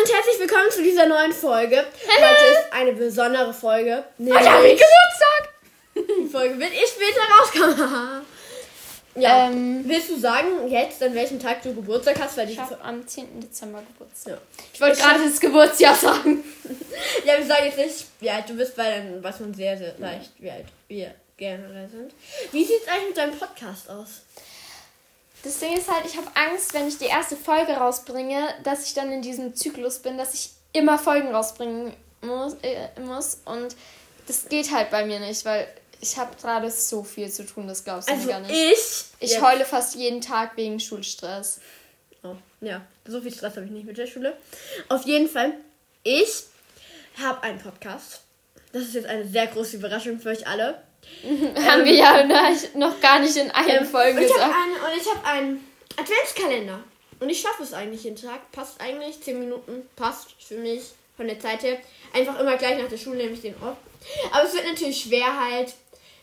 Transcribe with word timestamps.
und 0.00 0.14
herzlich 0.14 0.38
willkommen 0.38 0.70
zu 0.70 0.82
dieser 0.82 1.06
neuen 1.06 1.32
Folge. 1.32 1.78
Heute 1.78 2.46
ist 2.52 2.72
eine 2.72 2.92
besondere 2.92 3.52
Folge. 3.52 4.04
Heute 4.18 4.50
habe 4.50 4.68
ich 4.68 4.80
Geburtstag! 4.80 5.52
Die 5.96 6.28
Folge 6.28 6.58
wird 6.60 6.70
ich 6.72 6.86
später 6.86 7.66
rauskommen. 7.66 8.24
ja. 9.16 9.48
Ähm, 9.48 9.82
Willst 9.88 10.10
du 10.10 10.18
sagen 10.18 10.68
jetzt, 10.68 11.02
an 11.02 11.14
welchem 11.14 11.40
Tag 11.40 11.62
du 11.62 11.74
Geburtstag 11.74 12.20
hast? 12.20 12.36
Weil 12.36 12.48
ich 12.48 12.60
habe 12.60 12.80
am 12.80 13.04
10. 13.04 13.40
Dezember 13.40 13.82
Geburtstag. 13.92 14.34
ja. 14.34 14.38
Ich 14.72 14.80
wollte 14.80 15.00
gerade 15.00 15.24
das 15.24 15.40
Geburtsjahr 15.40 15.96
sagen. 15.96 16.44
ja, 17.24 17.36
wir 17.36 17.46
sagen 17.46 17.64
jetzt 17.64 17.78
nicht, 17.78 18.06
wie 18.20 18.30
alt 18.30 18.48
du 18.48 18.54
bist, 18.54 18.78
weil 18.78 18.92
dann 18.92 19.22
weiß 19.24 19.40
man 19.40 19.52
sehr, 19.54 19.76
sehr 19.76 19.94
leicht, 19.98 20.30
wie 20.38 20.50
alt 20.50 20.66
wir 20.86 21.12
generell 21.36 21.88
sind. 21.88 22.12
Wie 22.52 22.64
sieht 22.64 22.82
es 22.82 22.88
eigentlich 22.88 23.08
mit 23.08 23.16
deinem 23.16 23.36
Podcast 23.36 23.90
aus? 23.90 24.22
Das 25.48 25.60
Ding 25.60 25.78
ist 25.78 25.90
halt, 25.90 26.04
ich 26.04 26.14
habe 26.14 26.26
Angst, 26.34 26.74
wenn 26.74 26.86
ich 26.86 26.98
die 26.98 27.06
erste 27.06 27.34
Folge 27.34 27.72
rausbringe, 27.72 28.54
dass 28.64 28.86
ich 28.86 28.92
dann 28.92 29.10
in 29.10 29.22
diesem 29.22 29.54
Zyklus 29.54 29.98
bin, 29.98 30.18
dass 30.18 30.34
ich 30.34 30.50
immer 30.74 30.98
Folgen 30.98 31.34
rausbringen 31.34 31.94
muss. 32.20 32.52
Äh, 32.60 33.00
muss. 33.00 33.40
Und 33.46 33.74
das 34.26 34.46
geht 34.50 34.70
halt 34.70 34.90
bei 34.90 35.06
mir 35.06 35.18
nicht, 35.20 35.46
weil 35.46 35.66
ich 36.02 36.18
habe 36.18 36.36
gerade 36.36 36.70
so 36.70 37.02
viel 37.02 37.30
zu 37.30 37.46
tun, 37.46 37.66
das 37.66 37.82
glaubst 37.82 38.10
du 38.10 38.12
Also 38.12 38.28
gar 38.28 38.40
nicht. 38.40 38.52
ich. 38.52 39.04
Ich 39.20 39.32
ja. 39.32 39.40
heule 39.40 39.64
fast 39.64 39.94
jeden 39.94 40.20
Tag 40.20 40.54
wegen 40.58 40.78
Schulstress. 40.78 41.60
Oh, 42.22 42.36
ja, 42.60 42.82
so 43.06 43.22
viel 43.22 43.32
Stress 43.32 43.56
habe 43.56 43.64
ich 43.64 43.72
nicht 43.72 43.86
mit 43.86 43.96
der 43.96 44.06
Schule. 44.06 44.36
Auf 44.90 45.06
jeden 45.06 45.30
Fall, 45.30 45.54
ich 46.02 46.42
habe 47.22 47.42
einen 47.42 47.58
Podcast. 47.58 48.20
Das 48.72 48.82
ist 48.82 48.94
jetzt 48.94 49.06
eine 49.06 49.26
sehr 49.26 49.46
große 49.46 49.78
Überraschung 49.78 50.20
für 50.20 50.28
euch 50.28 50.46
alle. 50.46 50.82
Haben 51.66 51.84
wir 51.84 51.92
ja 51.94 52.24
noch- 52.74 53.00
gar 53.00 53.18
nicht 53.18 53.36
in 53.36 53.50
allen 53.50 53.68
Ähm, 53.68 53.86
Folgen 53.86 54.18
und 54.18 54.24
ich 54.24 54.32
gesagt. 54.32 54.52
habe 54.52 54.62
einen, 54.62 54.72
und 54.94 55.00
ich 55.00 55.08
habe 55.14 55.26
einen 55.26 55.68
Adventskalender. 55.96 56.80
Und 57.20 57.28
ich 57.30 57.40
schaffe 57.40 57.64
es 57.64 57.72
eigentlich 57.72 58.04
jeden 58.04 58.16
Tag. 58.16 58.52
Passt 58.52 58.80
eigentlich. 58.80 59.20
10 59.20 59.40
Minuten 59.40 59.82
passt 59.96 60.28
für 60.40 60.54
mich 60.56 60.82
von 61.16 61.26
der 61.26 61.40
Zeit 61.40 61.62
her. 61.64 61.78
Einfach 62.14 62.38
immer 62.38 62.56
gleich 62.56 62.78
nach 62.80 62.88
der 62.88 62.96
Schule 62.96 63.16
nehme 63.16 63.32
ich 63.32 63.40
den 63.42 63.54
auf. 63.60 63.76
Aber 64.32 64.44
es 64.46 64.54
wird 64.54 64.66
natürlich 64.66 65.00
schwer 65.00 65.26
halt 65.38 65.72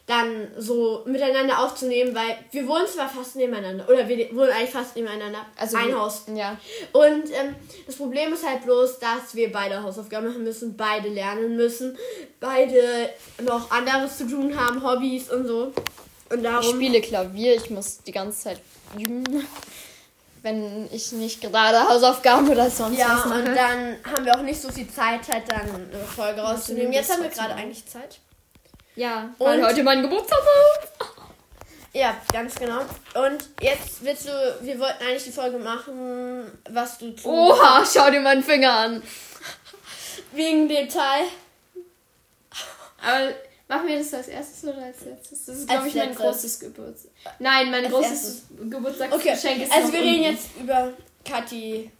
dann 0.07 0.47
so 0.57 1.01
miteinander 1.07 1.57
aufzunehmen, 1.63 2.13
weil 2.13 2.37
wir 2.51 2.67
wohnen 2.67 2.85
zwar 2.85 3.09
fast 3.09 3.35
nebeneinander. 3.35 3.89
Oder 3.89 4.07
wir 4.07 4.29
wohnen 4.35 4.51
eigentlich 4.51 4.69
fast 4.69 4.95
nebeneinander. 4.95 5.39
Also 5.57 5.77
ein 5.77 5.87
wir- 5.87 5.99
Haus. 5.99 6.25
Ja. 6.35 6.57
Und 6.93 7.23
ähm, 7.33 7.55
das 7.87 7.95
Problem 7.95 8.31
ist 8.33 8.47
halt 8.47 8.63
bloß, 8.65 8.99
dass 8.99 9.33
wir 9.33 9.51
beide 9.51 9.81
Hausaufgaben 9.81 10.27
machen 10.27 10.43
müssen, 10.43 10.77
beide 10.77 11.09
lernen 11.09 11.55
müssen, 11.55 11.97
beide 12.39 13.09
noch 13.41 13.71
anderes 13.71 14.17
zu 14.19 14.27
tun 14.29 14.55
haben, 14.55 14.83
Hobbys 14.83 15.31
und 15.31 15.47
so. 15.47 15.73
Und 16.29 16.37
Ich 16.37 16.43
darum. 16.43 16.75
spiele 16.75 17.01
Klavier, 17.01 17.55
ich 17.55 17.69
muss 17.71 17.99
die 18.03 18.11
ganze 18.11 18.39
Zeit 18.43 18.59
üben. 18.97 19.23
Wenn 20.43 20.87
ich 20.91 21.11
nicht 21.13 21.41
gerade 21.41 21.89
Hausaufgaben 21.89 22.47
oder 22.47 22.69
sonst 22.69 22.99
Ja, 22.99 23.17
was 23.17 23.25
mache. 23.25 23.39
und 23.39 23.55
dann 23.55 23.95
haben 24.03 24.25
wir 24.25 24.35
auch 24.37 24.43
nicht 24.43 24.61
so 24.61 24.69
viel 24.71 24.87
Zeit, 24.87 25.21
halt 25.27 25.45
dann 25.49 25.61
eine 25.91 26.03
Folge 26.05 26.41
rauszunehmen. 26.41 26.93
Jetzt 26.93 27.11
haben 27.11 27.23
wir 27.23 27.29
gerade 27.31 27.55
eigentlich 27.55 27.83
Zeit. 27.87 28.19
Ja, 28.95 29.29
Und- 29.37 29.45
weil 29.47 29.65
heute 29.65 29.83
mein 29.83 30.01
Geburtstag 30.01 30.39
ist. 30.83 30.91
Ja, 31.93 32.17
ganz 32.33 32.55
genau. 32.55 32.81
Und 33.13 33.47
jetzt 33.61 34.03
willst 34.03 34.27
du, 34.27 34.31
wir 34.61 34.77
wollten 34.79 35.01
eigentlich 35.03 35.23
die 35.23 35.31
Folge 35.31 35.57
machen, 35.57 36.51
was 36.69 36.97
du 36.97 37.11
tust. 37.11 37.25
Oha, 37.25 37.85
schau 37.85 38.09
dir 38.11 38.19
meinen 38.19 38.43
Finger 38.43 38.71
an. 38.73 39.03
Wegen 40.33 40.67
Detail. 40.67 41.23
Aber 43.01 43.33
machen 43.67 43.87
wir 43.87 43.97
das 43.99 44.13
als 44.13 44.27
erstes 44.27 44.63
oder 44.65 44.83
als 44.83 45.01
letztes? 45.05 45.45
Das 45.45 45.55
ist, 45.57 45.69
glaube 45.69 45.87
ich, 45.87 45.95
mein 45.95 46.07
letztes. 46.09 46.25
großes 46.25 46.59
Geburtstag. 46.59 47.11
Nein, 47.39 47.71
mein 47.71 47.85
Als 47.85 47.93
großes 47.93 48.43
Okay, 48.57 48.69
Geburtstagsgeschenk 48.69 49.63
ist 49.63 49.71
also 49.71 49.93
wir 49.93 49.99
reden 50.01 50.19
unten. 50.25 50.31
jetzt 50.31 50.45
über 50.59 50.91
Kathi, 51.23 51.91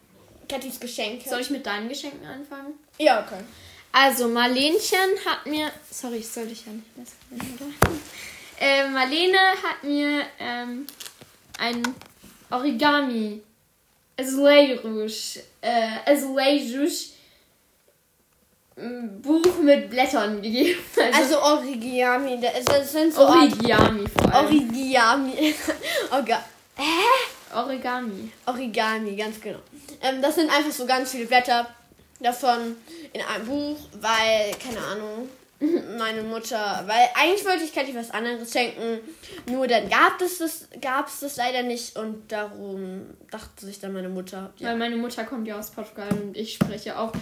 Kathis 0.50 0.80
Geschenke. 0.80 1.30
Soll 1.30 1.40
ich 1.42 1.50
mit 1.50 1.66
deinen 1.66 1.88
Geschenken 1.88 2.26
anfangen? 2.28 2.74
Ja, 2.98 3.22
okay. 3.22 3.40
Also, 3.98 4.28
Marlenchen 4.28 5.16
hat 5.26 5.46
mir. 5.46 5.72
Sorry, 5.90 6.18
ich 6.18 6.28
soll 6.28 6.48
dich 6.48 6.66
ja 6.66 6.74
nicht 6.74 6.94
besser 6.98 7.16
nennen, 7.30 7.58
oder? 7.58 7.96
Äh, 8.60 8.90
Marlene 8.90 9.38
hat 9.38 9.84
mir 9.84 10.26
ähm, 10.38 10.86
ein 11.58 11.82
Origami. 12.52 13.42
Azulejo 14.20 14.82
Rouge. 14.82 15.40
Äh, 15.62 16.12
Rouge. 16.12 16.90
ähm, 18.78 19.22
Buch 19.22 19.60
mit 19.64 19.90
Blättern 19.90 20.42
gegeben. 20.42 20.80
Also 21.14 21.40
Origami, 21.42 22.38
das 22.42 22.66
das 22.66 22.92
sind 22.92 23.14
so 23.14 23.22
Origami 23.22 24.10
vor 24.10 24.34
allem. 24.34 24.46
Origami. 24.46 25.56
Orga 26.12 26.44
Origami. 27.54 28.30
Origami, 28.46 29.16
ganz 29.16 29.40
genau. 29.40 29.60
Ähm, 30.02 30.22
das 30.22 30.36
sind 30.36 30.50
einfach 30.52 30.74
so 30.74 30.86
ganz 30.86 31.12
viele 31.12 31.28
Blätter 31.28 31.74
davon 32.20 32.76
in 33.14 33.22
einem 33.22 33.46
Buch, 33.46 33.78
weil, 34.00 34.52
keine 34.64 34.80
Ahnung, 34.86 35.30
meine 35.98 36.22
Mutter, 36.24 36.84
weil 36.86 37.08
eigentlich 37.16 37.46
wollte 37.46 37.64
ich 37.64 37.74
Kathi 37.74 37.96
was 37.96 38.12
anderes 38.12 38.52
schenken, 38.52 39.00
nur 39.50 39.66
dann 39.68 39.88
gab 39.90 40.20
es 40.22 40.40
das, 40.40 40.68
gab 40.82 41.08
es 41.08 41.22
das 41.22 41.38
leider 41.38 41.64
nicht 41.64 41.98
und 41.98 42.30
darum 42.30 43.06
dachte 43.32 43.66
sich 43.66 43.80
dann 43.80 43.94
meine 43.94 44.10
Mutter, 44.10 44.52
ja, 44.58 44.70
Weil 44.70 44.78
meine 44.78 44.98
Mutter 44.98 45.24
kommt 45.24 45.48
ja 45.48 45.58
aus 45.58 45.72
Portugal 45.72 46.10
und 46.12 46.36
ich 46.36 46.54
spreche 46.56 47.00
auch 47.00 47.14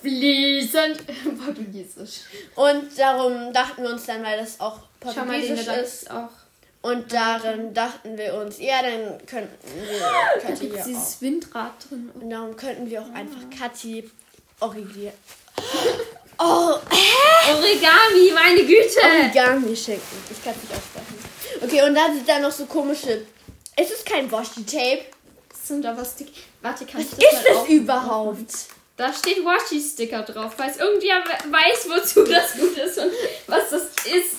fließend 0.00 1.02
Portugiesisch. 1.44 2.20
und 2.54 2.98
darum 2.98 3.52
dachten 3.52 3.82
wir 3.82 3.90
uns 3.90 4.06
dann, 4.06 4.22
weil 4.24 4.38
das 4.38 4.58
auch 4.60 4.78
mal, 5.04 5.12
portugiesisch 5.14 5.66
da 5.66 5.72
ist 5.74 6.10
auch. 6.10 6.30
und 6.80 7.12
darin 7.12 7.74
dachten 7.74 8.16
wir 8.16 8.34
uns, 8.34 8.58
ja, 8.58 8.80
dann 8.82 9.18
könnten 9.26 9.50
wir 9.74 10.40
Kathi 10.40 10.66
Ist 10.66 10.74
ja 10.76 10.80
auch. 10.80 10.86
dieses 10.86 11.20
Windrad 11.20 11.72
drin. 11.90 12.10
Und 12.14 12.30
darum 12.30 12.56
könnten 12.56 12.88
wir 12.88 13.02
auch 13.02 13.10
einfach 13.12 13.40
Kathi 13.56 14.10
Origami. 14.62 15.12
Oh, 16.38 16.78
Origami, 17.50 18.32
meine 18.32 18.64
Güte! 18.64 19.00
Origami 19.02 19.76
schenken. 19.76 20.22
Ich 20.30 20.42
kann 20.42 20.54
es 20.54 20.62
nicht 20.62 20.72
aussprechen. 20.72 21.18
Okay, 21.62 21.82
und 21.86 21.94
dann 21.94 22.14
sind 22.14 22.28
da 22.28 22.38
noch 22.38 22.52
so 22.52 22.66
komische. 22.66 23.26
Ist 23.76 23.92
es 23.92 24.04
kein 24.04 24.30
Washi-Tape? 24.30 25.04
Sind 25.62 25.84
da 25.84 25.96
was 25.96 26.16
dick? 26.16 26.32
Warte, 26.60 26.86
kann 26.86 27.00
Was 27.00 27.12
ich 27.12 27.24
das 27.24 27.34
ist 27.34 27.48
das 27.48 27.68
überhaupt? 27.68 28.52
Da 28.96 29.12
steht 29.12 29.44
Washi-Sticker 29.44 30.22
drauf. 30.22 30.52
Falls 30.56 30.76
irgendjemand 30.76 31.28
weiß, 31.28 31.88
wozu 31.88 32.24
das 32.24 32.52
gut 32.54 32.76
ist 32.76 32.98
und 32.98 33.12
was 33.46 33.70
das 33.70 33.82
ist, 34.06 34.36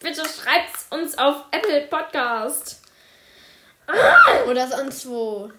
bitte 0.00 0.22
schreibt's 0.22 0.86
uns 0.90 1.16
auf 1.18 1.36
Apple 1.50 1.82
Podcast. 1.88 2.80
Oder 4.48 4.68
sonst 4.68 5.08
wo? 5.08 5.50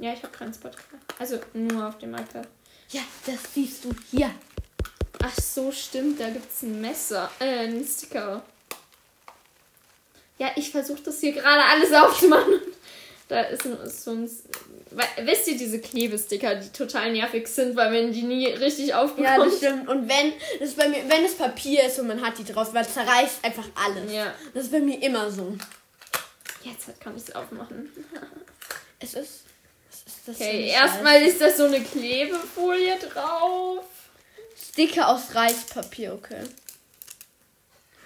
Ja, 0.00 0.12
ich 0.14 0.22
habe 0.22 0.32
keinen 0.36 0.54
Spotify. 0.54 0.96
Also 1.18 1.38
nur 1.52 1.86
auf 1.88 1.98
dem 1.98 2.14
iPad. 2.14 2.48
Ja, 2.90 3.02
das 3.26 3.38
siehst 3.54 3.84
du 3.84 3.90
hier. 4.10 4.30
Ach 5.22 5.34
so, 5.38 5.70
stimmt. 5.70 6.18
Da 6.20 6.30
gibt's 6.30 6.62
ein 6.62 6.80
Messer. 6.80 7.30
Äh, 7.38 7.66
ein 7.66 7.84
Sticker. 7.84 8.42
Ja, 10.38 10.50
ich 10.56 10.70
versuche 10.70 11.02
das 11.02 11.20
hier 11.20 11.32
gerade 11.32 11.62
alles 11.62 11.92
aufzumachen. 11.92 12.60
Da 13.28 13.42
ist, 13.42 13.64
ein, 13.66 13.76
ist 13.82 14.02
so 14.04 14.12
ein. 14.12 14.30
Wisst 15.22 15.46
ihr 15.48 15.56
diese 15.56 15.80
Klebesticker, 15.80 16.56
die 16.56 16.70
total 16.70 17.12
nervig 17.12 17.46
sind, 17.46 17.76
weil 17.76 17.92
man 17.92 18.10
die 18.12 18.22
nie 18.22 18.46
richtig 18.46 18.88
Ja, 18.88 19.02
aufbekommt? 19.04 19.38
das 19.46 19.58
stimmt. 19.58 19.86
Und 19.88 20.08
wenn 20.08 20.32
das 20.58 20.74
bei 20.74 20.88
mir, 20.88 21.08
wenn 21.08 21.24
es 21.24 21.36
Papier 21.36 21.84
ist 21.84 22.00
und 22.00 22.08
man 22.08 22.22
hat 22.22 22.38
die 22.38 22.44
drauf, 22.44 22.72
man 22.72 22.84
zerreißt 22.84 23.44
einfach 23.44 23.66
alles. 23.74 24.10
Ja. 24.10 24.34
Das 24.54 24.64
ist 24.64 24.72
bei 24.72 24.80
mir 24.80 25.00
immer 25.00 25.30
so. 25.30 25.56
Jetzt 26.64 26.98
kann 27.00 27.14
ich 27.16 27.24
es 27.24 27.34
aufmachen. 27.34 27.88
Es 29.02 29.14
ist. 29.14 29.44
Das 30.26 30.36
Okay, 30.36 30.68
erstmal 30.68 31.22
ist 31.22 31.40
da 31.40 31.50
so 31.50 31.64
eine 31.64 31.80
Klebefolie 31.80 32.98
drauf. 32.98 33.84
Sticker 34.56 35.08
aus 35.08 35.34
Reispapier, 35.34 36.14
okay. 36.14 36.44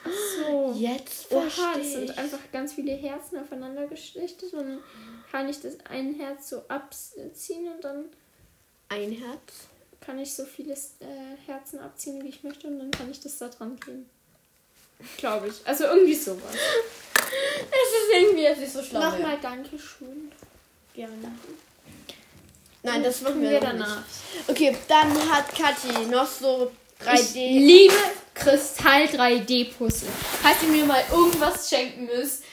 So. 0.04 0.74
Jetzt 0.76 1.30
Oha, 1.32 1.40
verstehe 1.42 1.78
das 1.82 1.92
sind 1.92 2.10
ich. 2.10 2.18
einfach 2.18 2.38
ganz 2.52 2.74
viele 2.74 2.92
Herzen 2.92 3.38
aufeinander 3.38 3.86
geschlichtet 3.86 4.52
und 4.52 4.66
dann 4.68 4.82
kann 5.30 5.48
ich 5.48 5.60
das 5.60 5.74
ein 5.88 6.14
Herz 6.14 6.50
so 6.50 6.62
abziehen 6.68 7.68
und 7.74 7.82
dann 7.82 8.04
ein 8.90 9.12
Herz. 9.12 9.68
kann 10.00 10.18
ich 10.18 10.34
so 10.34 10.44
viele 10.44 10.74
äh, 10.74 11.36
Herzen 11.46 11.78
abziehen, 11.80 12.22
wie 12.22 12.28
ich 12.28 12.42
möchte 12.44 12.66
und 12.66 12.78
dann 12.78 12.90
kann 12.90 13.10
ich 13.10 13.20
das 13.20 13.38
da 13.38 13.48
dran 13.48 13.80
kleben. 13.80 14.08
Glaube 15.16 15.48
ich. 15.48 15.66
Also 15.66 15.84
irgendwie 15.84 16.14
sowas. 16.14 16.54
Es 17.26 18.02
ist 18.02 18.22
irgendwie 18.22 18.42
jetzt 18.42 18.60
nicht 18.60 18.72
so 18.72 18.82
schlau. 18.82 19.00
Nochmal 19.00 19.38
Dankeschön. 19.40 20.30
Gerne. 20.94 21.32
Nein, 22.84 23.02
das 23.02 23.22
machen 23.22 23.40
wir, 23.40 23.50
wir 23.50 23.60
danach. 23.60 23.96
Nicht. 23.96 24.48
Okay, 24.48 24.76
dann 24.86 25.32
hat 25.32 25.54
Kathi 25.54 26.06
noch 26.06 26.26
so 26.26 26.70
Ich 27.00 27.06
3D. 27.08 27.34
liebe 27.34 27.94
Kristall 28.34 29.04
3D 29.04 29.72
Puzzle. 29.72 30.08
Falls 30.42 30.62
ihr 30.62 30.68
mir 30.68 30.84
mal 30.84 31.02
irgendwas 31.10 31.68
schenken 31.68 32.04
müsst, 32.04 32.44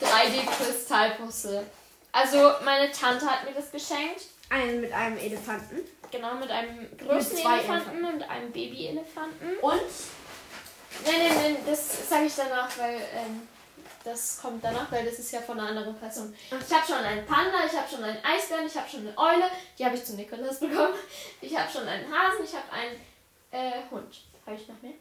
3D 0.00 0.46
Kristall 0.46 1.16
Puzzle. 1.16 1.66
Also 2.12 2.52
meine 2.64 2.92
Tante 2.92 3.26
hat 3.26 3.44
mir 3.44 3.52
das 3.54 3.72
geschenkt. 3.72 4.22
Einen 4.50 4.80
mit 4.80 4.92
einem 4.92 5.18
Elefanten. 5.18 5.80
Genau, 6.12 6.34
mit 6.36 6.50
einem 6.50 6.86
größten 6.96 7.34
Mit 7.34 7.42
zwei 7.44 7.58
Elefanten 7.58 8.04
und 8.04 8.22
einem 8.22 8.52
Baby-Elefanten. 8.52 9.58
Und? 9.60 9.80
Nein, 11.04 11.14
nein, 11.18 11.36
nein, 11.42 11.56
das 11.66 12.08
sage 12.08 12.26
ich 12.26 12.34
danach, 12.34 12.70
weil 12.78 12.96
ähm, 13.14 13.47
das 14.08 14.40
kommt 14.40 14.64
danach, 14.64 14.90
weil 14.90 15.04
das 15.04 15.18
ist 15.18 15.30
ja 15.32 15.40
von 15.40 15.58
einer 15.60 15.68
anderen 15.68 15.94
Person. 15.94 16.34
Ich 16.50 16.74
habe 16.74 16.86
schon 16.86 16.96
einen 16.96 17.26
Panda, 17.26 17.58
ich 17.66 17.76
habe 17.76 17.88
schon 17.88 18.02
einen 18.02 18.24
Eisbären, 18.24 18.66
ich 18.66 18.76
habe 18.76 18.88
schon 18.88 19.00
eine 19.00 19.18
Eule, 19.18 19.50
die 19.78 19.84
habe 19.84 19.96
ich 19.96 20.04
zu 20.04 20.14
Nikolas 20.14 20.60
bekommen. 20.60 20.94
Ich 21.40 21.56
habe 21.56 21.70
schon 21.70 21.86
einen 21.86 22.10
Hasen, 22.10 22.44
ich 22.44 22.54
habe 22.54 22.72
einen 22.72 23.00
äh, 23.50 23.82
Hund. 23.90 24.22
Habe 24.46 24.56
ich 24.56 24.66
noch 24.68 24.80
mehr? 24.82 24.92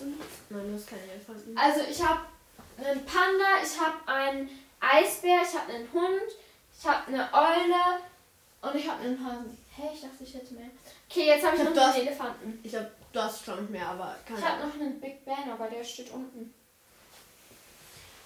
Nein, 0.00 0.68
du 0.68 0.74
hast 0.74 0.88
keine 0.88 1.02
Elefanten. 1.02 1.56
Also 1.56 1.80
ich 1.88 2.02
habe 2.04 2.20
einen 2.84 3.04
Panda, 3.04 3.62
ich 3.62 3.80
habe 3.80 3.96
einen 4.06 4.50
Eisbär, 4.80 5.40
ich 5.42 5.58
habe 5.58 5.72
einen 5.72 5.92
Hund, 5.92 6.32
ich 6.78 6.86
habe 6.86 7.06
eine 7.08 7.32
Eule 7.32 8.00
und 8.62 8.74
ich 8.74 8.88
habe 8.88 9.04
einen 9.04 9.24
Hasen. 9.24 9.58
Hä, 9.76 9.82
ich 9.94 10.00
dachte, 10.00 10.24
ich 10.24 10.34
hätte 10.34 10.54
mehr. 10.54 10.70
Okay, 11.10 11.26
jetzt 11.26 11.44
habe 11.44 11.56
ich, 11.56 11.62
noch 11.74 11.94
einen 11.94 12.06
Elefanten. 12.06 12.60
Ich 12.62 12.70
glaube, 12.70 12.90
du 13.12 13.20
hast 13.20 13.44
schon 13.44 13.70
mehr, 13.70 13.88
aber 13.88 14.16
keine 14.26 14.38
Ich 14.38 14.44
habe 14.44 14.66
noch 14.66 14.74
einen 14.74 15.00
Big 15.00 15.24
Ben, 15.24 15.50
aber 15.50 15.68
der 15.68 15.84
steht 15.84 16.10
unten. 16.10 16.54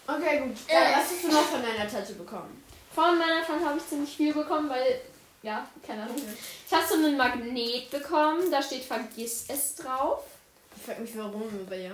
Okay, 0.07 0.41
gut. 0.41 0.57
Äh. 0.69 0.75
Äh, 0.75 0.97
was 0.97 1.11
hast 1.11 1.25
du 1.25 1.29
noch 1.29 1.43
von 1.43 1.63
deiner 1.63 1.89
Tante 1.89 2.15
bekommen? 2.15 2.63
Von 2.95 3.19
meiner 3.19 3.45
Tante 3.45 3.65
habe 3.65 3.79
ich 3.79 3.89
ziemlich 3.89 4.17
viel 4.17 4.35
bekommen, 4.35 4.69
weil, 4.69 5.01
ja, 5.43 5.67
keine 5.87 6.03
Ahnung. 6.03 6.17
Ich 6.67 6.73
habe 6.73 6.87
so 6.87 6.95
einen 6.95 7.17
Magnet 7.17 7.91
bekommen, 7.91 8.51
da 8.51 8.63
steht 8.63 8.85
Vergiss 8.85 9.45
es 9.49 9.77
drauf. 9.77 10.25
Ich 10.77 10.83
frag 10.83 10.99
mich, 10.99 11.17
warum 11.17 11.45
aber 11.67 11.77
ja. 11.77 11.93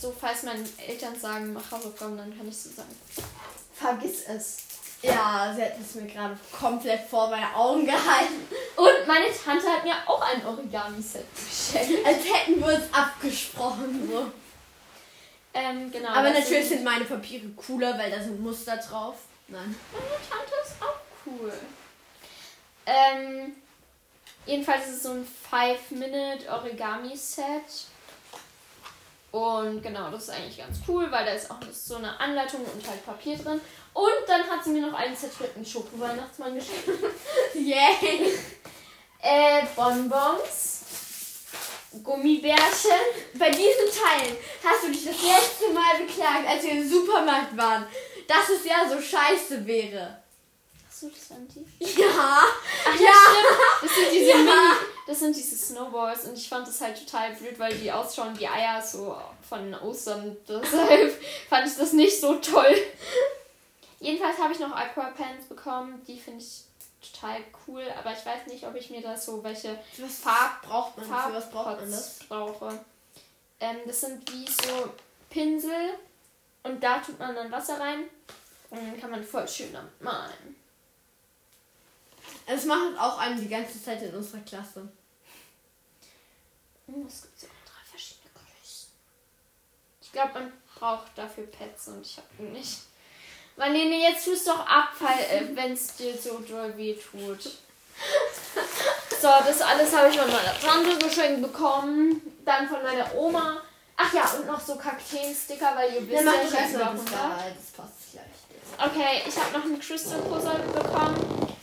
So, 0.00 0.14
falls 0.18 0.42
meine 0.42 0.64
Eltern 0.86 1.18
sagen, 1.18 1.52
mach 1.52 1.70
Hausaufgaben, 1.70 2.16
dann 2.16 2.36
kann 2.36 2.48
ich 2.48 2.56
so 2.56 2.70
sagen. 2.70 2.94
Vergiss 3.74 4.24
es. 4.28 4.71
Ja, 5.02 5.52
sie 5.54 5.62
hat 5.64 5.72
es 5.80 5.94
mir 5.96 6.06
gerade 6.06 6.38
komplett 6.56 7.02
vor 7.08 7.28
meine 7.28 7.52
Augen 7.54 7.84
gehalten. 7.84 8.46
Und 8.76 9.06
meine 9.08 9.26
Tante 9.32 9.66
hat 9.68 9.82
mir 9.84 9.94
auch 10.06 10.22
ein 10.22 10.46
Origami-Set 10.46 11.26
geschenkt. 11.34 12.06
Als 12.06 12.18
hätten 12.24 12.60
wir 12.60 12.66
uns 12.74 12.84
abgesprochen. 12.92 14.08
So. 14.10 14.30
Ähm, 15.54 15.90
genau. 15.90 16.10
Aber 16.10 16.30
natürlich 16.30 16.68
sind- 16.68 16.78
sind 16.78 16.84
meine 16.84 17.04
Papiere 17.04 17.48
cooler, 17.56 17.98
weil 17.98 18.10
da 18.12 18.22
sind 18.22 18.40
Muster 18.40 18.76
drauf. 18.76 19.16
Nein. 19.48 19.74
Meine 19.92 20.04
Tante 20.30 20.52
ist 20.64 20.80
auch 20.80 21.00
cool. 21.26 21.52
Ähm, 22.86 23.56
jedenfalls 24.46 24.86
ist 24.86 24.96
es 24.98 25.02
so 25.02 25.10
ein 25.10 25.26
5-Minute-Origami-Set. 25.50 27.86
Und 29.30 29.82
genau, 29.82 30.10
das 30.10 30.24
ist 30.24 30.30
eigentlich 30.30 30.58
ganz 30.58 30.78
cool, 30.86 31.10
weil 31.10 31.24
da 31.24 31.32
ist 31.32 31.50
auch 31.50 31.56
so 31.72 31.96
eine 31.96 32.20
Anleitung 32.20 32.60
und 32.64 32.86
halt 32.86 33.04
Papier 33.06 33.38
drin. 33.38 33.60
Und 33.94 34.26
dann 34.26 34.48
hat 34.48 34.64
sie 34.64 34.70
mir 34.70 34.86
noch 34.86 34.94
einen 34.98 35.16
zertritten 35.16 35.64
Schoko-Weihnachtsmann 35.64 36.54
geschenkt. 36.54 36.88
Yay! 37.54 38.38
Äh, 39.20 39.62
Bonbons. 39.76 40.80
Gummibärchen. 42.02 42.90
Bei 43.34 43.50
diesen 43.50 43.90
Teilen 43.92 44.36
hast 44.64 44.84
du 44.84 44.88
dich 44.90 45.04
das 45.04 45.22
letzte 45.22 45.72
Mal 45.72 45.98
beklagt, 45.98 46.48
als 46.48 46.64
wir 46.64 46.72
im 46.72 46.88
Supermarkt 46.88 47.56
waren, 47.56 47.86
dass 48.26 48.48
es 48.48 48.64
ja 48.64 48.88
so 48.88 49.00
scheiße 49.00 49.66
wäre. 49.66 50.22
Achso, 50.88 51.10
das 51.10 51.30
waren 51.30 51.46
die. 51.48 51.90
Ja! 52.00 52.44
Ach 52.86 53.00
ja, 53.00 53.12
stimmt. 53.28 53.82
Das 53.82 53.94
sind 53.94 54.12
diese 54.12 54.30
Ja. 54.30 54.36
Mini, 54.36 54.52
das 55.06 55.18
sind 55.18 55.36
diese 55.36 55.56
Snowballs 55.56 56.24
und 56.24 56.38
ich 56.38 56.48
fand 56.48 56.66
das 56.66 56.80
halt 56.80 56.98
total 56.98 57.34
blöd, 57.34 57.58
weil 57.58 57.74
die 57.74 57.92
ausschauen 57.92 58.38
wie 58.38 58.46
Eier 58.46 58.80
so 58.80 59.16
von 59.46 59.74
Ostern. 59.74 60.36
Deshalb 60.48 61.20
fand 61.50 61.68
ich 61.68 61.76
das 61.76 61.92
nicht 61.92 62.18
so 62.18 62.34
toll. 62.36 62.74
Jedenfalls 64.02 64.36
habe 64.38 64.52
ich 64.52 64.58
noch 64.58 64.72
Aquapants 64.72 65.46
bekommen, 65.46 66.02
die 66.08 66.18
finde 66.18 66.42
ich 66.42 66.64
total 67.00 67.36
cool, 67.66 67.84
aber 67.96 68.12
ich 68.12 68.26
weiß 68.26 68.48
nicht, 68.48 68.66
ob 68.66 68.74
ich 68.74 68.90
mir 68.90 69.00
da 69.00 69.16
so 69.16 69.44
welche 69.44 69.78
Was 69.96 70.18
Farb 70.18 70.60
braucht 70.62 70.96
man? 70.96 71.06
Für 71.06 71.32
was 71.32 71.48
braucht 71.48 71.80
man 71.80 71.90
das? 71.90 72.18
brauche. 72.28 72.84
Ähm, 73.60 73.76
das 73.86 74.00
sind 74.00 74.28
wie 74.32 74.44
so 74.44 74.92
Pinsel 75.30 75.94
und 76.64 76.82
da 76.82 76.98
tut 76.98 77.16
man 77.20 77.32
dann 77.36 77.52
Wasser 77.52 77.78
rein 77.78 78.08
und 78.70 78.78
dann 78.78 79.00
kann 79.00 79.12
man 79.12 79.22
voll 79.22 79.46
schön 79.46 79.72
damit 79.72 80.00
malen. 80.00 80.56
Es 82.46 82.64
macht 82.64 82.98
auch 82.98 83.18
einen 83.18 83.40
die 83.40 83.48
ganze 83.48 83.80
Zeit 83.80 84.02
in 84.02 84.12
unserer 84.16 84.40
Klasse. 84.40 84.88
Oh, 86.88 87.04
es 87.06 87.22
gibt 87.22 87.38
sogar 87.38 87.54
drei 87.64 87.84
verschiedene 87.88 88.30
Größen. 88.34 88.90
Ich 90.00 90.10
glaube, 90.10 90.32
man 90.34 90.52
braucht 90.74 91.16
dafür 91.16 91.46
Pets 91.46 91.86
und 91.86 92.04
ich 92.04 92.16
habe 92.16 92.42
nicht. 92.50 92.80
Marlene, 93.56 94.08
jetzt 94.08 94.24
tust 94.24 94.48
doch 94.48 94.66
ab, 94.66 94.92
äh, 95.00 95.42
wenn 95.54 95.72
es 95.72 95.94
dir 95.94 96.16
so 96.16 96.38
doll 96.38 96.76
weh 96.76 96.94
tut. 96.94 97.50
So, 99.20 99.28
das 99.46 99.60
alles 99.60 99.94
habe 99.94 100.08
ich 100.08 100.18
von 100.18 100.30
meiner 100.30 100.58
Tante 100.58 100.98
geschenkt 100.98 101.42
bekommen. 101.42 102.20
Dann 102.44 102.68
von 102.68 102.82
meiner 102.82 103.14
Oma. 103.14 103.62
Ach 103.96 104.12
ja, 104.12 104.24
und 104.30 104.46
noch 104.46 104.60
so 104.60 104.74
Kakteen-Sticker, 104.76 105.76
weil 105.76 105.94
ihr 105.94 106.08
wisst 106.08 106.24
ja, 106.24 106.32
ich 106.32 106.54
habe 106.58 106.72
mal 106.72 106.94
das 106.96 107.12
100. 107.12 107.12
da, 107.12 107.38
das 107.56 107.70
passt 107.70 108.12
gleich. 108.12 108.90
Okay, 108.90 109.22
ich 109.28 109.36
habe 109.36 109.58
noch 109.58 109.64
einen 109.64 109.78
Crystal 109.78 110.20
Puzzle 110.22 110.58
bekommen. 110.74 111.56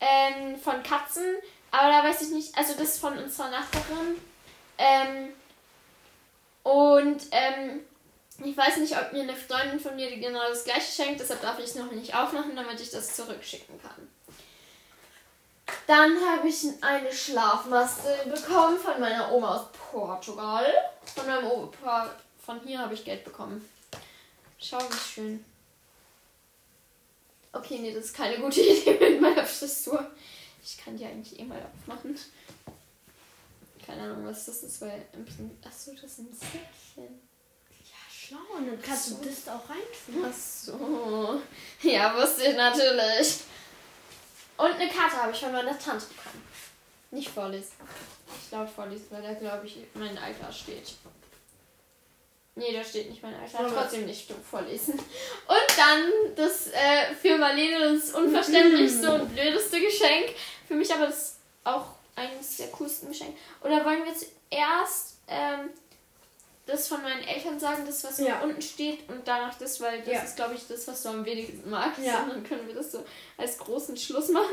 Ähm, 0.00 0.60
von 0.60 0.82
Katzen. 0.82 1.36
Aber 1.72 1.88
da 1.88 2.04
weiß 2.04 2.22
ich 2.22 2.28
nicht, 2.28 2.56
also 2.56 2.74
das 2.74 2.90
ist 2.90 3.00
von 3.00 3.18
unserer 3.18 3.48
Nachbarin. 3.48 4.20
Ähm, 4.78 5.32
und 6.62 7.26
ähm, 7.32 7.80
ich 8.44 8.56
weiß 8.56 8.78
nicht, 8.78 8.96
ob 8.96 9.12
mir 9.12 9.22
eine 9.22 9.36
Freundin 9.36 9.78
von 9.80 9.94
mir 9.96 10.16
genau 10.18 10.48
das 10.48 10.64
gleiche 10.64 10.92
schenkt, 10.92 11.20
deshalb 11.20 11.42
darf 11.42 11.58
ich 11.58 11.66
es 11.66 11.74
noch 11.74 11.90
nicht 11.90 12.14
aufmachen, 12.14 12.54
damit 12.56 12.80
ich 12.80 12.90
das 12.90 13.14
zurückschicken 13.16 13.80
kann. 13.80 14.08
Dann 15.86 16.16
habe 16.26 16.48
ich 16.48 16.64
eine 16.80 17.12
Schlafmaske 17.12 18.08
bekommen 18.24 18.78
von 18.78 19.00
meiner 19.00 19.30
Oma 19.32 19.56
aus 19.56 19.66
Portugal. 19.72 20.66
Von 21.14 21.26
meinem 21.26 21.46
Opa, 21.46 22.14
von 22.44 22.60
hier 22.60 22.78
habe 22.78 22.94
ich 22.94 23.04
Geld 23.04 23.24
bekommen. 23.24 23.66
Schau, 24.58 24.78
wie 24.78 24.96
schön. 24.96 25.44
Okay, 27.52 27.78
nee, 27.78 27.92
das 27.92 28.06
ist 28.06 28.16
keine 28.16 28.38
gute 28.38 28.60
Idee 28.62 28.98
mit 29.10 29.20
meiner 29.20 29.44
Frisur. 29.44 30.10
Ich 30.62 30.78
kann 30.78 30.96
die 30.96 31.04
eigentlich 31.04 31.38
eh 31.38 31.44
mal 31.44 31.60
aufmachen. 31.60 32.18
Keine 33.84 34.02
Ahnung, 34.02 34.26
was 34.26 34.46
das 34.46 34.62
ist, 34.62 34.80
weil 34.80 35.04
im 35.12 35.24
Prin- 35.24 35.58
Achso, 35.64 35.92
das 36.00 36.16
sind 36.16 36.32
Säckchen. 36.34 37.20
Schlau. 38.32 38.56
Und 38.56 38.66
dann 38.68 38.82
kannst 38.82 39.08
So. 39.08 39.16
du 39.16 39.28
das 39.28 39.44
da 39.44 39.56
auch 39.56 39.68
reintun. 39.68 40.24
Ach 40.30 40.34
so. 40.34 41.40
Ja, 41.82 42.16
wusste 42.16 42.44
ich 42.44 42.56
natürlich. 42.56 43.40
Und 44.56 44.72
eine 44.72 44.88
Karte 44.88 45.16
habe 45.16 45.32
ich 45.32 45.38
von 45.38 45.52
meiner 45.52 45.78
Tante 45.78 46.06
bekommen. 46.06 46.42
Nicht 47.10 47.28
vorlesen. 47.28 47.72
Ich 48.44 48.50
laut 48.50 48.70
vorlesen, 48.70 49.06
weil 49.10 49.22
da 49.22 49.34
glaube 49.34 49.66
ich 49.66 49.76
mein 49.94 50.16
Alter 50.16 50.50
steht. 50.52 50.94
Nee, 52.54 52.72
da 52.72 52.84
steht 52.84 53.10
nicht 53.10 53.22
mein 53.22 53.34
Alter. 53.34 53.62
Ja. 53.62 53.68
Trotzdem 53.70 54.06
nicht 54.06 54.30
vorlesen. 54.50 54.94
Und 54.94 55.76
dann 55.76 56.34
das 56.36 56.68
äh, 56.68 57.14
für 57.20 57.36
Marlene 57.38 57.94
das 57.94 58.12
unverständlichste 58.12 59.12
und 59.12 59.34
blödeste 59.34 59.80
Geschenk. 59.80 60.34
Für 60.68 60.74
mich 60.74 60.92
aber 60.92 61.06
das 61.06 61.36
auch 61.64 61.86
eines 62.14 62.58
der 62.58 62.68
coolsten 62.68 63.08
Geschenke. 63.08 63.38
Oder 63.62 63.84
wollen 63.84 64.04
wir 64.04 64.14
zuerst 64.14 65.16
ähm, 65.28 65.70
das 66.66 66.86
von 66.88 67.02
meinen 67.02 67.22
Eltern 67.26 67.58
sagen, 67.58 67.84
das 67.86 68.04
was 68.04 68.18
Ja. 68.18 68.24
hier 68.38 68.42
unten 68.44 68.62
steht 68.62 69.08
und 69.08 69.26
danach 69.26 69.56
das, 69.58 69.80
weil 69.80 69.98
das 70.02 70.08
Ja. 70.14 70.20
ist, 70.22 70.36
glaube 70.36 70.54
ich, 70.54 70.66
das, 70.68 70.86
was 70.86 71.02
du 71.02 71.08
am 71.08 71.24
wenigsten 71.24 71.68
magst. 71.68 71.98
Ja. 72.04 72.22
Und 72.22 72.28
dann 72.30 72.44
können 72.44 72.66
wir 72.68 72.74
das 72.74 72.92
so 72.92 73.04
als 73.36 73.58
großen 73.58 73.96
Schluss 73.96 74.28
machen. 74.28 74.46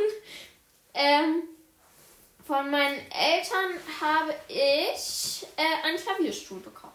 Ähm, 0.94 1.44
von 2.48 2.72
meinen 2.72 2.98
Eltern 3.12 3.80
habe 4.02 4.34
ich 4.48 5.46
äh, 5.56 5.88
einen 5.88 5.98
Klavierstuhl 5.98 6.60
bekommen. 6.62 6.94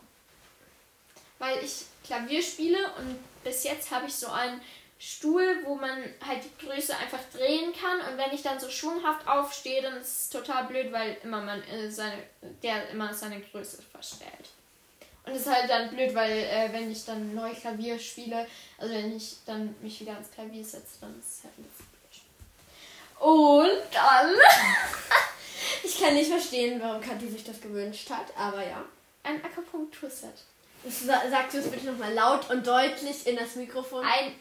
Weil 1.38 1.62
ich 1.64 1.84
Klavier 2.04 2.42
spiele 2.42 2.78
und 2.98 3.18
bis 3.44 3.62
jetzt 3.64 3.90
habe 3.90 4.06
ich 4.06 4.14
so 4.14 4.26
einen 4.28 4.60
Stuhl, 4.98 5.58
wo 5.64 5.74
man 5.74 6.02
halt 6.26 6.42
die 6.44 6.66
Größe 6.66 6.96
einfach 6.96 7.18
drehen 7.32 7.72
kann 7.72 8.00
und 8.10 8.18
wenn 8.18 8.32
ich 8.32 8.42
dann 8.42 8.58
so 8.58 8.70
schwunghaft 8.70 9.26
aufstehe, 9.28 9.82
dann 9.82 9.96
ist 9.98 10.18
es 10.22 10.28
total 10.30 10.64
blöd, 10.64 10.90
weil 10.92 11.16
immer 11.22 11.40
man 11.42 11.62
äh, 11.64 11.90
seine, 11.90 12.22
der 12.62 12.88
immer 12.90 13.12
seine 13.14 13.40
Größe 13.40 13.82
verstellt. 13.82 14.48
Und 15.26 15.32
es 15.32 15.42
ist 15.42 15.52
halt 15.54 15.70
dann 15.70 15.88
blöd, 15.90 16.14
weil 16.14 16.30
äh, 16.32 16.68
wenn 16.72 16.90
ich 16.90 17.04
dann 17.04 17.34
neu 17.34 17.50
Klavier 17.54 17.98
spiele, 17.98 18.46
also 18.78 18.92
wenn 18.94 19.16
ich 19.16 19.36
dann 19.46 19.74
mich 19.80 20.00
wieder 20.00 20.12
ans 20.12 20.30
Klavier 20.30 20.64
setze, 20.64 20.98
dann 21.00 21.18
ist 21.18 21.38
es 21.38 21.44
halt 21.44 21.58
ein 21.58 21.64
bisschen 21.64 21.86
blöd. 21.86 23.20
Und 23.20 23.94
dann 23.94 24.34
Ich 25.82 25.98
kann 26.00 26.14
nicht 26.14 26.30
verstehen, 26.30 26.80
warum 26.82 27.00
Kathi 27.00 27.28
sich 27.30 27.44
das 27.44 27.60
gewünscht 27.60 28.08
hat, 28.10 28.26
aber 28.36 28.66
ja. 28.66 28.84
ein 29.22 29.42
Akupunkturset. 29.44 30.34
Sa- 30.88 31.22
Sagst 31.30 31.54
du 31.54 31.58
es 31.60 31.70
bitte 31.70 31.86
nochmal 31.86 32.12
laut 32.12 32.50
und 32.50 32.66
deutlich 32.66 33.26
in 33.26 33.36
das 33.36 33.54
Mikrofon? 33.54 34.04
Ein 34.04 34.32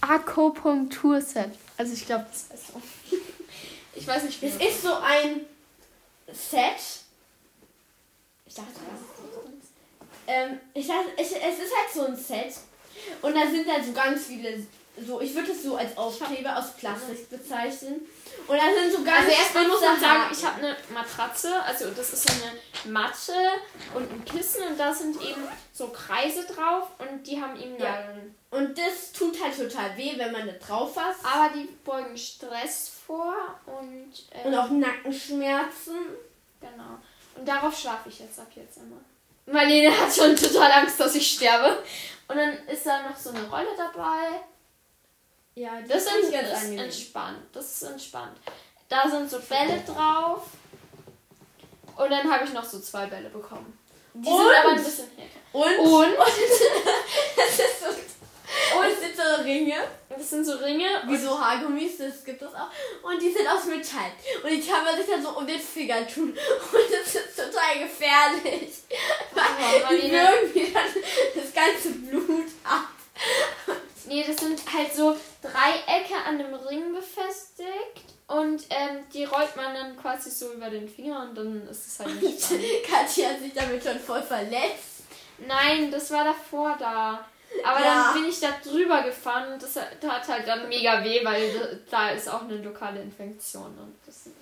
Akupunkturset. 0.00 1.50
Also 1.76 1.92
ich 1.92 2.06
glaube, 2.06 2.26
das 2.30 2.46
heißt 2.50 2.72
so. 2.72 2.82
Ich 3.94 4.06
weiß 4.06 4.22
nicht, 4.24 4.40
wie 4.42 4.46
Es 4.46 4.54
ist 4.56 4.82
so 4.82 4.94
ein 4.94 5.40
Set. 6.28 6.76
Ich 8.46 8.47
dachte, 8.47 8.47
das 8.47 8.47
ist 8.47 8.47
ähm, 10.26 10.60
ich 10.74 10.86
dachte, 10.86 11.08
ich, 11.16 11.26
es 11.26 11.58
ist 11.58 11.76
halt 11.76 11.92
so 11.92 12.06
ein 12.06 12.16
Set, 12.16 12.54
Und 13.22 13.34
da 13.34 13.46
sind 13.46 13.66
dann 13.68 13.84
so 13.84 13.92
ganz 13.92 14.26
viele, 14.26 14.66
so 15.06 15.20
ich 15.20 15.34
würde 15.34 15.52
es 15.52 15.62
so 15.62 15.76
als 15.76 15.96
Aufkleber 15.96 16.56
aus 16.56 16.72
Plastik 16.76 17.30
bezeichnen. 17.30 18.06
Und 18.46 18.56
da 18.56 18.62
sind 18.74 18.92
so 18.92 19.02
ganz 19.04 19.20
Also 19.20 19.30
erstmal 19.30 19.68
muss 19.68 19.80
man 19.80 20.00
sagen, 20.00 20.22
ich 20.32 20.44
habe 20.44 20.58
eine 20.58 20.76
Matratze, 20.92 21.62
also 21.62 21.90
das 21.90 22.12
ist 22.12 22.28
so 22.28 22.32
eine 22.34 22.92
Matte 22.92 23.32
und 23.94 24.10
ein 24.10 24.24
Kissen 24.24 24.62
und 24.68 24.78
da 24.78 24.92
sind 24.92 25.16
eben 25.22 25.42
so 25.72 25.88
Kreise 25.88 26.44
drauf 26.44 26.88
und 26.98 27.26
die 27.26 27.40
haben 27.40 27.56
eben 27.60 27.78
Ja. 27.78 27.90
Nadeln. 27.92 28.34
Und 28.50 28.78
das 28.78 29.12
tut 29.12 29.42
halt 29.42 29.56
total 29.56 29.96
weh, 29.96 30.14
wenn 30.16 30.32
man 30.32 30.46
da 30.46 30.52
drauf 30.54 30.94
fasst. 30.94 31.20
Aber 31.22 31.52
die 31.54 31.68
beugen 31.84 32.16
Stress 32.16 32.90
vor 33.06 33.34
und, 33.66 34.12
ähm, 34.32 34.46
Und 34.46 34.54
auch 34.54 34.70
Nackenschmerzen. 34.70 35.94
Darauf 37.48 37.76
schlafe 37.78 38.08
ich 38.08 38.20
jetzt 38.20 38.38
ab 38.38 38.48
jetzt 38.54 38.76
immer. 38.78 39.00
Marlene 39.46 39.90
hat 39.98 40.14
schon 40.14 40.36
total 40.36 40.70
Angst, 40.72 41.00
dass 41.00 41.14
ich 41.14 41.30
sterbe. 41.30 41.82
Und 42.28 42.36
dann 42.36 42.66
ist 42.66 42.84
da 42.84 43.08
noch 43.08 43.16
so 43.16 43.30
eine 43.30 43.48
Rolle 43.48 43.68
dabei. 43.76 44.40
Ja, 45.54 45.80
Das 45.88 46.04
ist, 46.04 46.32
ist 46.32 46.78
entspannt. 46.78 47.38
Das 47.52 47.64
ist 47.72 47.82
entspannt. 47.82 48.36
Da 48.88 49.08
sind 49.08 49.30
so 49.30 49.38
Bälle 49.40 49.82
drauf. 49.86 50.42
Und 51.96 52.10
dann 52.10 52.30
habe 52.30 52.44
ich 52.44 52.52
noch 52.52 52.64
so 52.64 52.78
zwei 52.78 53.06
Bälle 53.06 53.28
bekommen. 53.30 53.76
Die 54.14 54.28
Und? 54.28 54.36
sind 54.36 54.56
aber 54.60 54.70
ein 54.70 54.84
bisschen 54.84 55.08
härter. 55.16 55.38
Und? 55.52 55.78
Und 55.78 56.16
das 57.36 57.58
ist 57.58 57.80
so. 57.80 57.86
Und 58.78 58.86
es 58.86 59.00
sind 59.00 59.16
so 59.16 59.42
Ringe. 59.42 59.76
das 60.08 60.30
sind 60.30 60.44
so 60.44 60.56
Ringe. 60.56 60.86
Wie 61.06 61.16
so 61.16 61.38
Haargummis, 61.38 61.98
das 61.98 62.24
gibt 62.24 62.42
es 62.42 62.54
auch. 62.54 62.70
Und 63.02 63.20
die 63.20 63.30
sind 63.32 63.46
aus 63.48 63.64
Metall. 63.66 64.12
Und 64.42 64.50
die 64.50 64.60
kann 64.66 64.84
man 64.84 64.96
sich 64.96 65.06
dann 65.06 65.22
so 65.22 65.30
um 65.36 65.46
den 65.46 65.60
Finger 65.60 66.06
tun. 66.06 66.30
Und 66.30 66.92
das 66.92 67.14
ist 67.14 67.36
total 67.36 67.78
gefährlich. 67.80 68.72
Weil 69.32 69.44
Oh, 69.84 69.88
die 69.90 70.10
würgen 70.10 70.54
mir 70.54 70.72
dann 70.72 70.84
das 71.34 71.52
ganze 71.54 71.90
Blut 71.90 72.46
ab. 72.64 72.88
Nee, 74.06 74.24
das 74.26 74.36
sind 74.38 74.60
halt 74.72 74.94
so 74.94 75.16
Dreiecke 75.42 76.14
an 76.26 76.38
dem 76.38 76.54
Ring 76.54 76.94
befestigt. 76.94 78.04
Und 78.26 78.64
ähm, 78.70 79.04
die 79.12 79.24
rollt 79.24 79.56
man 79.56 79.74
dann 79.74 79.96
quasi 79.96 80.30
so 80.30 80.52
über 80.52 80.68
den 80.68 80.88
Finger 80.88 81.22
und 81.22 81.34
dann 81.34 81.66
ist 81.68 81.86
es 81.86 81.98
halt 82.00 82.20
nicht. 82.22 82.40
Katja 82.86 83.30
hat 83.30 83.40
sich 83.40 83.54
damit 83.54 83.82
schon 83.82 83.98
voll 83.98 84.22
verletzt. 84.22 85.04
Nein, 85.38 85.90
das 85.90 86.10
war 86.10 86.24
davor 86.24 86.76
da. 86.78 87.26
Aber 87.64 87.80
Ja. 87.80 88.12
dann 88.12 88.14
bin 88.22 88.30
ich 88.30 88.40
da 88.40 88.48
drüber 88.62 89.02
gefahren 89.02 89.52
und 89.54 89.62
das 89.62 89.76
hat 89.76 90.02
hat 90.06 90.28
halt 90.28 90.46
dann 90.48 90.68
mega 90.68 91.02
weh, 91.02 91.24
weil 91.24 91.80
da- 91.90 92.10
ist 92.10 92.28
auch 92.28 92.42
eine 92.42 92.56
lokale 92.58 93.00
Infektion. 93.02 93.66
Und 93.78 93.96
das 94.06 94.26
ist 94.26 94.34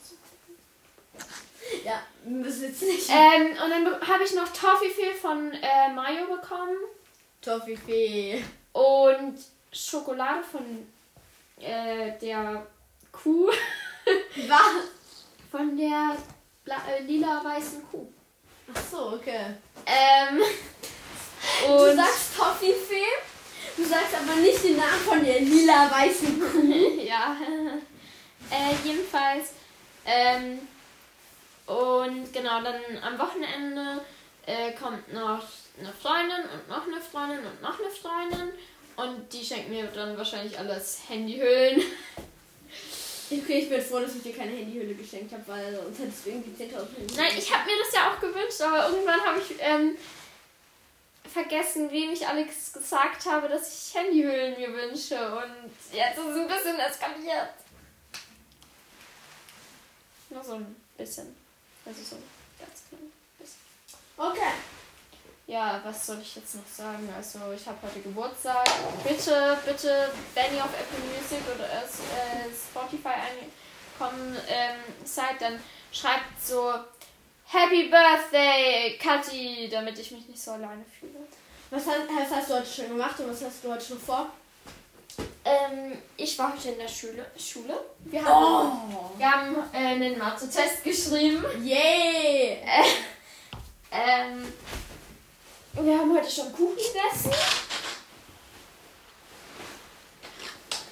Ja, 1.85 2.01
müssen 2.25 2.65
jetzt 2.65 2.83
nicht. 2.83 3.09
ähm, 3.11 3.51
und 3.63 3.71
dann 3.71 3.85
be- 3.85 4.01
habe 4.07 4.23
ich 4.25 4.35
noch 4.35 4.49
Toffifee 4.53 5.13
von 5.15 5.53
äh, 5.53 5.93
Mayo 5.95 6.27
bekommen 6.27 6.77
Toffifee. 7.41 8.45
und 8.73 9.37
Schokolade 9.73 10.43
von 10.45 10.87
äh, 11.61 12.13
der 12.21 12.67
Kuh, 13.13 13.51
Was? 14.49 14.61
von 15.51 15.77
der 15.77 16.17
äh, 16.67 17.03
lila-weißen 17.03 17.83
Kuh. 17.91 18.07
Ach 18.75 18.81
so, 18.91 19.13
okay. 19.15 19.55
Ähm, 19.87 20.41
Du 21.65 21.73
und 21.73 21.97
sagst 21.97 22.37
Toffifee, 22.37 22.66
du 22.66 22.66
aber 24.37 24.45
nicht 24.45 24.65
den 24.65 24.77
Namen 24.77 25.01
von 25.05 25.25
der 25.25 25.41
lila-weißen 25.41 26.41
Kuh. 26.41 27.01
ja, 27.03 27.37
äh, 28.51 28.89
jedenfalls. 28.89 29.53
Ähm, 30.05 30.59
und 31.67 32.33
genau, 32.33 32.63
dann 32.63 32.81
am 33.03 33.19
Wochenende 33.19 34.05
äh, 34.47 34.73
kommt 34.73 35.13
noch 35.13 35.43
eine 35.79 35.93
Freundin 35.93 36.45
und 36.53 36.69
noch 36.69 36.87
eine 36.87 37.01
Freundin 37.01 37.39
und 37.39 37.63
noch 37.63 37.79
eine 37.79 37.91
Freundin. 37.91 38.53
Und 38.97 39.33
die 39.33 39.45
schenken 39.45 39.71
mir 39.71 39.87
dann 39.87 40.17
wahrscheinlich 40.17 40.59
alles 40.59 41.01
Handyhüllen. 41.09 41.83
Okay, 43.29 43.59
ich 43.59 43.69
bin 43.69 43.83
froh, 43.83 43.99
dass 43.99 44.15
ich 44.15 44.23
dir 44.23 44.35
keine 44.35 44.53
Handyhülle 44.53 44.95
geschenkt 44.95 45.33
habe, 45.33 45.43
weil 45.47 45.81
sonst 45.83 45.99
hättest 45.99 46.27
du 46.27 46.31
irgendwie 46.31 46.65
10.000 46.65 46.97
Handy. 46.97 47.15
Nein, 47.17 47.33
ich 47.37 47.53
habe 47.53 47.69
mir 47.69 47.77
das 47.83 47.93
ja 47.93 48.13
auch 48.13 48.21
gewünscht, 48.21 48.61
aber 48.61 48.89
irgendwann 48.89 49.21
habe 49.21 49.41
ich 49.41 49.57
ähm, 49.59 49.97
vergessen, 51.29 51.91
wem 51.91 52.13
ich 52.13 52.27
Alex 52.27 52.73
gesagt 52.73 53.27
habe, 53.27 53.49
dass 53.49 53.89
ich 53.89 53.95
Handyhüllen 53.95 54.59
mir 54.59 54.73
wünsche. 54.73 55.37
Und 55.37 55.71
jetzt 55.93 56.19
ist 56.19 56.27
es 56.27 56.37
ein 56.37 56.49
bisschen 56.49 56.79
eskaliert. 56.79 57.51
Nur 60.31 60.43
so 60.43 60.55
ein 60.55 60.77
bisschen. 60.97 61.37
Also 61.85 62.03
so 62.03 62.17
ein 62.17 62.23
ganz 62.59 62.83
klein 62.89 63.13
bisschen. 63.39 63.61
Okay. 64.17 64.53
Ja, 65.47 65.81
was 65.85 66.07
soll 66.07 66.19
ich 66.21 66.35
jetzt 66.35 66.57
noch 66.57 66.67
sagen? 66.67 67.09
Also, 67.17 67.39
ich 67.55 67.65
habe 67.67 67.79
heute 67.83 68.01
Geburtstag. 68.01 68.67
Bitte, 69.05 69.57
bitte, 69.65 70.11
wenn 70.35 70.57
ihr 70.57 70.65
auf 70.65 70.71
Apple 70.71 71.05
Music 71.05 71.39
oder 71.55 71.67
äh, 71.73 72.51
Spotify 72.53 73.09
eingekommen 73.09 74.37
ähm, 74.49 74.81
seid, 75.05 75.41
dann 75.41 75.63
schreibt 75.93 76.45
so 76.45 76.75
Happy 77.49 77.89
Birthday, 77.89 78.99
Kathi, 79.01 79.69
damit 79.71 79.99
ich 79.99 80.11
mich 80.11 80.27
nicht 80.29 80.43
so 80.43 80.53
alleine 80.53 80.85
fühle. 80.99 81.27
Was 81.71 81.87
hast, 81.87 82.09
was 82.09 82.37
hast 82.37 82.51
du 82.51 82.55
heute 82.55 82.67
schon 82.67 82.89
gemacht 82.89 83.19
und 83.21 83.31
was 83.31 83.43
hast 83.45 83.63
du 83.65 83.73
heute 83.73 83.85
schon 83.85 83.99
vor? 83.99 84.31
Ähm, 85.45 85.97
ich 86.17 86.37
war 86.39 86.53
heute 86.53 86.71
in 86.71 86.79
der 86.79 86.89
Schule. 86.89 87.25
Schule. 87.39 87.79
Wir 88.05 88.25
haben, 88.25 88.79
Oh! 88.93 89.11
wir 89.17 89.31
haben 89.31 89.57
äh, 89.73 89.77
einen 89.77 90.19
Mathe-Test 90.19 90.83
geschrieben. 90.85 91.45
Yay! 91.65 92.59
Ähm, 93.89 94.53
wir 95.73 95.99
haben 95.99 96.13
heute 96.15 96.31
schon 96.31 96.53
Kuchen 96.53 96.75
gegessen. 96.77 97.31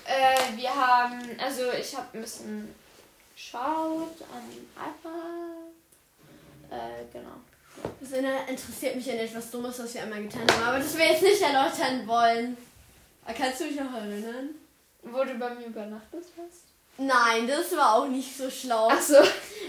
Äh, 0.07 0.57
wir 0.57 0.75
haben, 0.75 1.37
also 1.39 1.73
ich 1.73 1.95
habe 1.95 2.07
ein 2.15 2.23
bisschen 2.23 2.75
geschaut 3.35 4.23
an 4.33 4.49
iPad. 4.77 5.75
Äh, 6.75 7.05
genau. 7.13 7.37
Das 8.01 8.13
interessiert 8.13 8.97
mich 8.97 9.11
an 9.11 9.19
etwas 9.19 9.51
Dummes, 9.51 9.79
was 9.79 9.95
wir 9.95 10.03
einmal 10.03 10.23
getan 10.23 10.47
haben, 10.51 10.63
aber 10.63 10.79
das 10.79 10.97
wir 10.97 11.07
jetzt 11.07 11.23
nicht 11.23 11.41
erläutern 11.41 12.07
wollen. 12.07 12.57
Kannst 13.37 13.61
du 13.61 13.65
dich 13.65 13.79
noch 13.79 13.93
erinnern? 13.93 14.51
Wo 15.03 15.25
du 15.25 15.35
bei 15.35 15.55
mir 15.55 15.67
übernachtet 15.67 16.25
hast? 16.37 16.65
Nein, 16.97 17.49
das 17.49 17.77
war 17.77 17.95
auch 17.95 18.07
nicht 18.07 18.37
so 18.37 18.49
schlau. 18.51 18.89
Ach 18.91 19.01
so. 19.01 19.17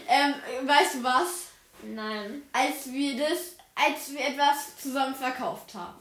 Ähm, 0.08 0.36
weißt 0.68 0.96
du 0.96 1.04
was? 1.04 1.48
Nein. 1.84 2.44
Als 2.54 2.92
wir 2.92 3.18
das, 3.18 3.56
als 3.74 4.14
wir 4.14 4.22
etwas 4.22 4.78
zusammen 4.82 5.16
verkauft 5.16 5.74
haben. 5.74 6.00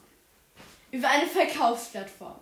Über 0.91 1.09
eine 1.09 1.27
Verkaufsplattform. 1.27 2.39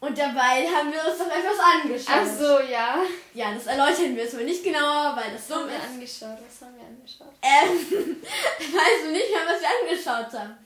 Und 0.00 0.16
dabei 0.16 0.64
haben 0.68 0.92
wir 0.92 1.04
uns 1.04 1.18
doch 1.18 1.26
etwas 1.26 1.58
angeschaut. 1.58 2.14
Ach 2.14 2.26
so, 2.26 2.60
ja. 2.60 3.02
Ja, 3.34 3.52
das 3.52 3.66
erläutern 3.66 4.14
wir 4.14 4.22
jetzt 4.22 4.34
mal 4.34 4.44
nicht 4.44 4.62
genauer, 4.62 5.16
weil 5.16 5.32
das 5.32 5.50
Was 5.50 5.56
haben 5.56 5.62
dumm 5.62 5.70
wir 5.70 5.76
ist. 5.76 5.84
angeschaut? 6.22 6.38
Was 6.46 6.62
haben 6.68 6.76
wir 6.76 6.86
angeschaut? 6.86 7.34
Ähm, 7.42 8.22
weißt 8.22 9.04
du 9.04 9.10
nicht 9.10 9.30
mehr, 9.30 9.44
was 9.46 9.60
wir 9.60 9.68
angeschaut 10.22 10.40
haben? 10.40 10.58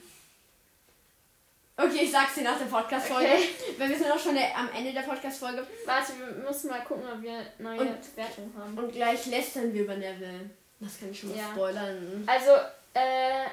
Okay, 1.75 2.03
ich 2.03 2.11
sag's 2.11 2.35
dir 2.35 2.43
nach 2.43 2.59
der 2.59 2.65
Podcast-Folge. 2.65 3.25
Okay. 3.33 3.49
Weil 3.79 3.89
wir 3.89 3.97
sind 3.97 4.11
auch 4.11 4.19
schon 4.19 4.35
der, 4.35 4.55
am 4.55 4.69
Ende 4.71 4.93
der 4.93 5.01
Podcast-Folge. 5.01 5.65
Warte, 5.85 6.13
wir 6.19 6.27
müssen 6.47 6.69
mal 6.69 6.83
gucken, 6.83 7.03
ob 7.11 7.19
wir 7.23 7.39
neue 7.57 7.79
Und- 7.79 8.15
Wertungen 8.15 8.53
haben. 8.55 8.77
Und 8.77 8.91
gleich 8.93 9.25
lästern 9.25 9.73
wir 9.73 9.81
über 9.81 9.95
Neville. 9.95 10.51
Das 10.79 10.99
kann 10.99 11.09
ich 11.09 11.19
schon 11.19 11.29
mal 11.29 11.39
Ja. 11.39 11.49
spoilern. 11.51 12.23
Also, 12.27 12.51
äh. 12.93 13.45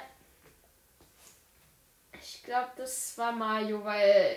Ich 2.23 2.43
glaube, 2.43 2.69
das 2.77 3.17
war 3.17 3.33
Mario, 3.33 3.83
weil 3.85 4.37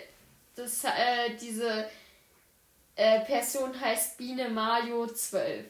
das, 0.55 0.83
äh, 0.83 1.35
diese 1.39 1.89
äh, 2.95 3.19
Person 3.21 3.79
heißt 3.79 4.17
Biene 4.17 4.49
Mario 4.49 5.07
12. 5.07 5.65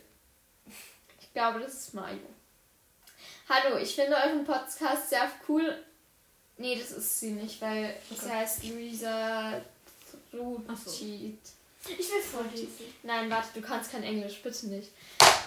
Ich 1.22 1.34
glaube, 1.34 1.60
das 1.60 1.74
ist 1.74 1.94
Mario. 1.94 2.20
Hallo, 3.50 3.78
ich 3.78 3.96
finde 3.96 4.16
euren 4.16 4.46
Podcast 4.46 5.10
sehr 5.10 5.30
cool. 5.48 5.84
Nee, 6.58 6.78
das 6.80 6.92
ist 6.92 7.20
sie 7.20 7.32
nicht, 7.32 7.60
weil 7.62 7.96
sie 8.10 8.16
Okay. 8.26 8.30
heißt 8.36 8.64
Luisa 8.66 9.62
so. 10.32 10.38
Ruchit. 10.38 11.40
Ich 11.86 11.98
will 11.98 12.22
vorlesen. 12.22 12.94
Nein, 13.04 13.30
warte, 13.30 13.60
du 13.60 13.62
kannst 13.62 13.92
kein 13.92 14.04
Englisch, 14.04 14.42
bitte 14.42 14.68
nicht. 14.68 14.90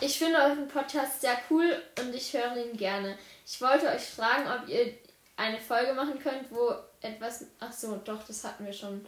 Ich 0.00 0.18
finde 0.18 0.38
euren 0.38 0.68
Podcast 0.68 1.22
sehr 1.22 1.38
cool 1.48 1.82
und 1.98 2.14
ich 2.14 2.32
höre 2.34 2.56
ihn 2.56 2.76
gerne. 2.76 3.16
Ich 3.46 3.58
wollte 3.62 3.86
euch 3.88 4.02
fragen, 4.02 4.46
ob 4.46 4.68
ihr 4.68 4.92
eine 5.36 5.58
Folge 5.58 5.94
machen 5.94 6.18
könnt, 6.18 6.50
wo 6.50 6.74
etwas. 7.00 7.44
Ach 7.60 7.72
so, 7.72 7.96
doch, 8.04 8.22
das 8.26 8.44
hatten 8.44 8.66
wir 8.66 8.72
schon. 8.72 9.06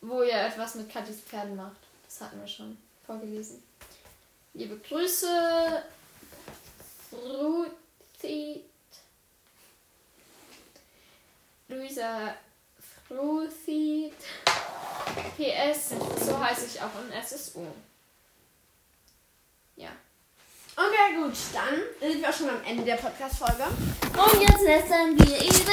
Wo 0.00 0.22
ihr 0.22 0.34
etwas 0.34 0.76
mit 0.76 0.90
Katis 0.90 1.20
Pferden 1.20 1.56
macht. 1.56 1.76
Das 2.04 2.20
hatten 2.20 2.40
wir 2.40 2.46
schon 2.46 2.78
vorgelesen. 3.04 3.62
Liebe 4.54 4.78
Grüße. 4.78 5.82
Frutit. 7.10 8.64
Luisa 11.68 12.34
Frutit. 13.06 14.14
PS, 15.36 15.90
so 16.24 16.38
heiße 16.38 16.66
ich 16.66 16.80
auch 16.80 16.90
im 17.00 17.12
SSU. 17.12 17.66
Ja. 19.76 19.90
Okay, 20.76 21.16
gut. 21.16 21.34
Dann 21.52 21.80
sind 22.00 22.20
wir 22.20 22.28
auch 22.28 22.32
schon 22.32 22.50
am 22.50 22.62
Ende 22.64 22.84
der 22.84 22.96
Podcast-Folge. 22.96 23.64
Und 23.64 24.40
jetzt 24.40 24.62
lästern 24.62 25.18
wir 25.18 25.36
über 25.36 25.72